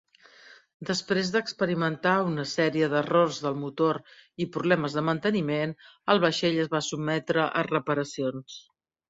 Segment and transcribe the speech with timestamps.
[0.89, 3.99] Després d'experimentar una sèrie d'errors del motor
[4.47, 5.77] i problemes de manteniment,
[6.15, 8.59] el vaixell es va sotmetre a reparacions.